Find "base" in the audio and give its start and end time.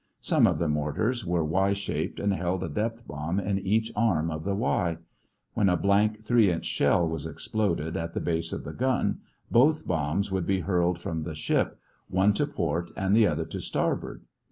8.19-8.51